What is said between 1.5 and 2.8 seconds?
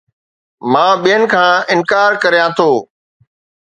انڪار ڪريان ٿو